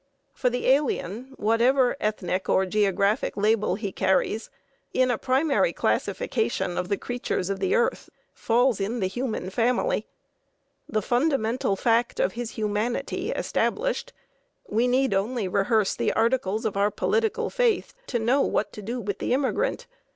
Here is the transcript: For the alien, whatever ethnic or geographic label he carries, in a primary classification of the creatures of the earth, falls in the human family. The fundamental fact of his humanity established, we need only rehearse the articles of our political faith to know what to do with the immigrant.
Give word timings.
For 0.33 0.49
the 0.49 0.65
alien, 0.65 1.35
whatever 1.37 1.95
ethnic 1.99 2.49
or 2.49 2.65
geographic 2.65 3.37
label 3.37 3.75
he 3.75 3.91
carries, 3.91 4.49
in 4.95 5.11
a 5.11 5.17
primary 5.19 5.73
classification 5.73 6.75
of 6.75 6.89
the 6.89 6.97
creatures 6.97 7.51
of 7.51 7.59
the 7.59 7.75
earth, 7.75 8.09
falls 8.33 8.79
in 8.79 8.99
the 8.99 9.05
human 9.05 9.51
family. 9.51 10.07
The 10.89 11.03
fundamental 11.03 11.75
fact 11.75 12.19
of 12.19 12.31
his 12.33 12.49
humanity 12.53 13.29
established, 13.29 14.11
we 14.67 14.87
need 14.87 15.13
only 15.13 15.47
rehearse 15.47 15.95
the 15.95 16.11
articles 16.13 16.65
of 16.65 16.75
our 16.75 16.89
political 16.89 17.51
faith 17.51 17.93
to 18.07 18.17
know 18.17 18.41
what 18.41 18.73
to 18.73 18.81
do 18.81 18.99
with 18.99 19.19
the 19.19 19.33
immigrant. 19.35 19.85